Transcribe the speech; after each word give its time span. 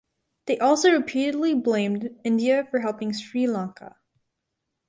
They 0.47 0.57
also 0.57 0.91
repeatedly 0.91 1.53
blamed 1.53 2.19
India 2.23 2.65
for 2.71 2.79
helping 2.79 3.13
Sri 3.13 3.45
Lanka. 3.45 3.97